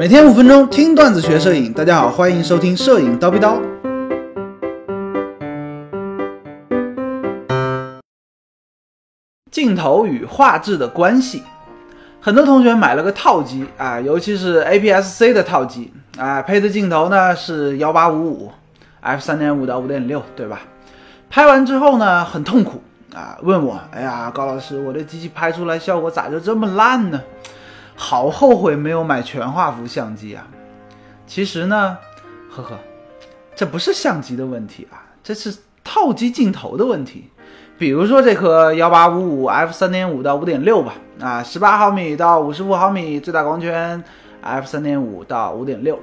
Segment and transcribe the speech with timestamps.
[0.00, 3.60] 每天五分钟听段子学摄影，大家好，欢迎收听摄影叨逼叨。
[9.50, 11.42] 镜头与画质的关系，
[12.18, 18.50] 很多同学买了个套机啊，尤其是 APS-C 的套机啊，配的镜头呢是幺八五五
[19.02, 20.62] f 三点五到五点六，对吧？
[21.28, 22.82] 拍完之后呢很痛苦
[23.14, 27.20] 啊，问我，哎呀，高老师，我的机器拍出来效果咋就这么烂呢？
[28.02, 30.46] 好后悔没有买全画幅相机啊！
[31.26, 31.98] 其实呢，
[32.50, 32.78] 呵呵，
[33.54, 35.54] 这不是相机的问题啊，这是
[35.84, 37.28] 套机镜头的问题。
[37.76, 44.02] 比如说这颗幺八五五 f 三点五到五点六吧，啊，十八毫米到五十五毫米最大光圈
[44.40, 45.98] f 三点五到五点六，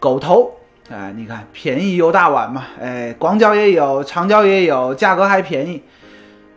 [0.00, 0.50] 狗头，
[0.90, 5.80] 哎，你看便宜又大碗嘛，哎，广角也有，长焦也有，价格还便宜，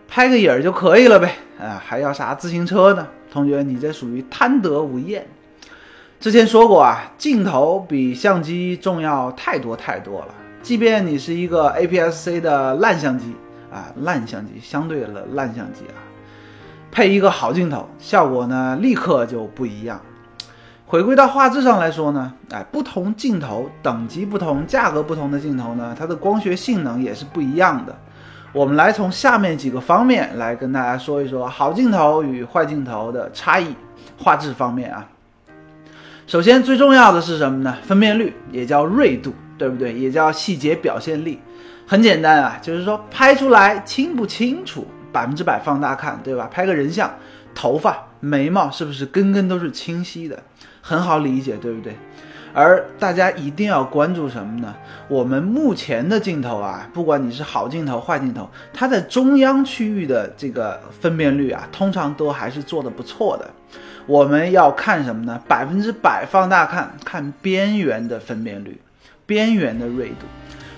[0.07, 3.07] 拍个影儿就可以了呗，啊，还要啥自行车呢？
[3.31, 5.25] 同学，你这属于贪得无厌。
[6.19, 10.27] 之前说过啊，镜头比相机重要太多太多了。
[10.63, 13.35] 即便你是一个 APS-C 的烂相机
[13.71, 15.99] 啊，烂相机相对的烂相机啊，
[16.91, 19.99] 配一个好镜头，效果呢立刻就不一样。
[20.87, 27.95] 回归到画质上来说呢，哎，不同镜头等级不同、价格不同的镜头呢，它的光学性能也是不一样的。
[28.55, 33.75] 我们来从下面几个方面来跟大家说一说好镜头与坏镜头的差异，
[34.17, 35.05] 画质方面啊。
[36.25, 37.77] 首先最重要的是什么呢？
[37.83, 39.93] 分辨率也叫锐度，对不对？
[39.93, 41.41] 也叫细节表现力。
[41.85, 46.47] 很简单啊，就是说拍出来清不清楚，百分之百放大看，对吧？
[46.49, 47.13] 拍个人像，
[47.53, 50.41] 头发、眉毛是不是根根都是清晰的？
[50.81, 51.93] 很好理解，对不对？
[52.55, 54.73] 而大家一定要关注什么呢？
[55.09, 63.49] 我们目前的镜头啊，不管你是好镜头、坏镜头，它在中央区域的这个分辨率啊，通常都还是做的不错的。
[64.07, 65.41] 我们要看什么呢？
[65.49, 68.79] 百分之百放大看，看边缘的分辨率，
[69.25, 70.25] 边缘的锐度。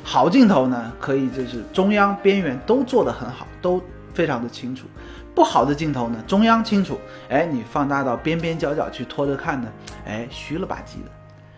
[0.02, 3.80] 好镜头呢，可以就是中央、边缘都做得很好，都
[4.16, 4.88] 非常的清楚。
[5.36, 9.68] 不好的镜头呢，中央清楚，哎，你放大到边边角角去拖着看呢，
[10.08, 11.12] 哎，虚了吧唧的。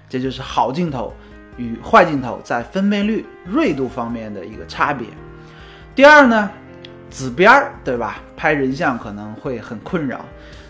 [0.10, 1.14] 这就是好镜头
[1.56, 5.08] 与坏镜头在分辨率、锐度方面的一个差别。
[5.94, 6.50] 第二呢，
[7.10, 8.18] 紫边儿，对吧？
[8.36, 10.26] 拍人像可能会很困扰。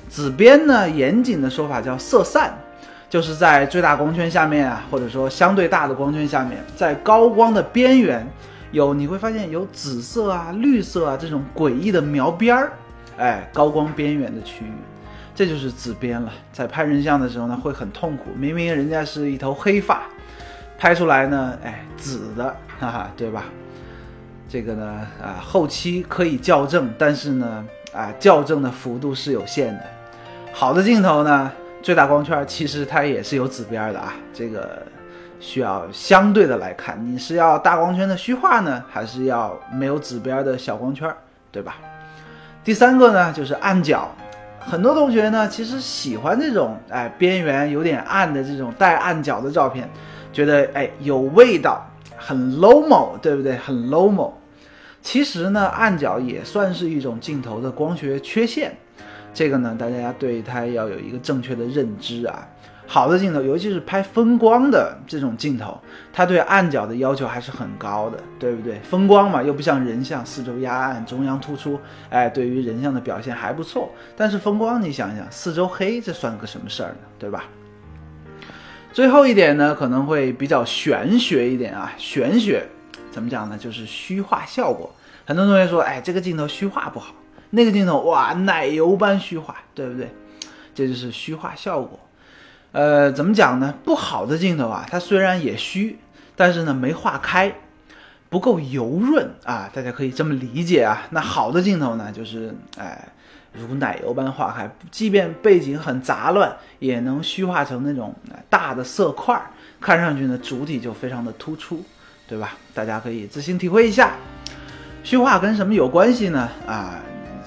[0.09, 2.57] 紫边呢，严谨的说法叫色散，
[3.09, 8.27] 就是在最大光圈下面啊，或者说相对大的光圈下面，在高光的边缘
[8.71, 12.71] 有你会发现有紫色啊、绿色啊这种诡异的描边儿，
[13.17, 14.71] 哎，高光边缘的区域。
[15.39, 18.31] 这就是紫边了，在拍人像的时候呢，会很痛苦。
[18.35, 20.01] 明明人家是一头黑发，
[20.77, 23.45] 拍出来呢，哎，紫的，哈哈，对吧？
[24.49, 29.83] 这个呢，啊，后期可以校正，但是呢，啊，校正的幅度是有限的。
[30.51, 31.49] 好的镜头呢，
[31.81, 34.85] 最大光圈其实它也是有紫边的啊，这个
[35.39, 41.09] 需要相对的来看，你是要大光圈的虚化呢，还是要没有紫边的小光圈，
[41.49, 41.77] 对吧？
[42.61, 44.13] 第三个呢，就是暗角。
[44.59, 49.89] 很多同学呢，其实喜欢这种哎边缘有点暗的这种带暗角的照片，
[50.31, 51.83] 觉得哎有味道，
[52.17, 53.55] 很 low mo，对不对？
[53.57, 54.31] 很 low mo。
[55.01, 58.75] 其实呢，暗角也算是一种镜头的光学缺陷，
[59.33, 62.47] 这个呢，大家对它要有一个正确的认知啊。
[62.91, 65.79] 好的镜头，尤其是拍风光的这种镜头，
[66.11, 68.79] 它对暗角的要求还是很高的，对不对？
[68.79, 71.79] 风光嘛，又不像人像，四周压暗，中央突出，
[72.09, 73.91] 哎，对于人像的表现还不错。
[74.17, 76.97] 但是风光，你想想，四周黑，这算个什么事儿呢？
[77.19, 77.43] 对吧？
[78.91, 82.65] 最后一点呢，可能会比较玄学一点啊，玄学
[83.11, 83.55] 怎么讲呢？
[83.55, 84.91] 就是虚化效果。
[85.27, 87.13] 很多同学说，哎，这个镜头虚化不好，
[87.51, 90.09] 那个镜头哇，奶油般虚化，对不对？
[90.73, 91.99] 这就是虚化效果。
[92.71, 93.73] 呃，怎么讲呢？
[93.83, 95.97] 不好的镜头啊，它虽然也虚，
[96.35, 97.51] 但是呢没化开，
[98.29, 101.07] 不够油润啊，大家可以这么理解啊。
[101.09, 103.07] 那好的镜头呢，就是哎
[103.53, 108.13] 如奶油般化开，即便背景很杂乱，也能虚化成那种
[108.51, 109.41] 大的色块，
[109.81, 111.83] 看上去呢主体就非常的突出，
[112.27, 112.55] 对吧？
[112.75, 114.13] 大家可以自行体会一下，
[115.03, 116.47] 虚化跟什么有关系呢？
[116.67, 116.99] 啊，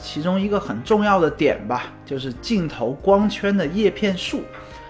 [0.02, 4.42] 其中一个很重要的点吧，就是镜头光圈的叶片数。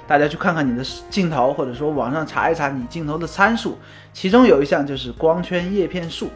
[0.07, 3.79] 大家去看看你的镜头，或者说网上查一查你镜头的参数，
[4.13, 6.29] 其中有一项就是光圈叶片数。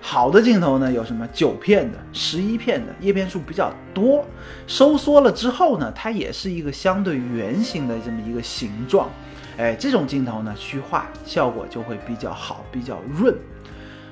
[0.00, 4.22] 好的镜头呢，有什么九片的、十一片的，叶片数比较多。
[4.66, 9.08] 收缩了之后呢，它也是一个相对圆形的这么一个形状。
[9.56, 13.34] 哎，这种镜头呢，虚化效果就会比较好，比较润。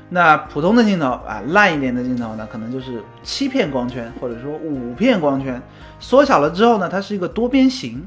[0.08, 5.60] 那普通的镜头啊，烂一点的镜头呢，可能就是七片光圈，或者说五片光圈，
[6.00, 8.02] 缩小了之后呢，它是一个多边形。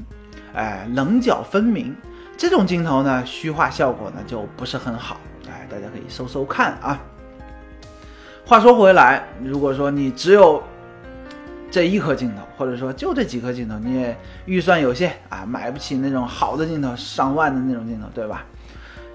[0.56, 1.94] 哎，棱角分明。
[2.36, 5.18] 这种镜头呢，虚化效果呢就不是很好。
[5.48, 7.00] 哎，大家可以搜搜看啊。
[8.44, 10.62] 话说回来，如果说你只有
[11.70, 18.44] 这一颗镜头，或者说就这几颗镜头，你也预算有限啊，买不起那种好的镜头，上万的那种镜头，对吧？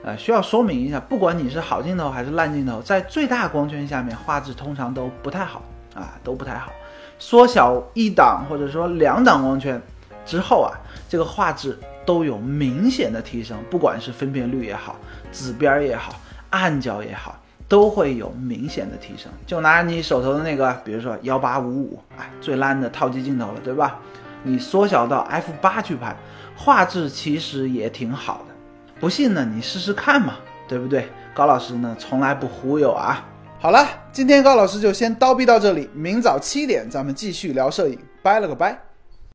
[0.03, 5.61] 呃，需要说明一下，不管你是好镜头还是烂镜头，在最大光圈下面，画质通常都不太好
[5.93, 6.71] 啊，都不太好。
[7.19, 9.79] 缩小一档或者说两档光圈
[10.25, 10.71] 之后啊，
[11.09, 14.95] 这个画质都有明显的提升，不管是分辨率也好，
[15.31, 16.15] 紫边也好，
[16.49, 17.35] 暗角也好，
[17.67, 19.31] 都会有明显的提升。
[19.45, 23.99] 就拿你手头的那个，比如说幺八五五，哎，最烂的套机镜头了，对吧？
[24.43, 26.15] 你缩小到 f 八去拍，
[26.55, 28.55] 画质其实也挺好的。
[28.99, 30.35] 不信呢，你试试看嘛，
[30.67, 31.07] 对不对？
[31.33, 33.23] 高老师呢，从来不忽悠啊。
[33.59, 38.90] 好了，今天高老师就先叨逼到这里，明早七点咱们继续聊摄影，拜了个拜。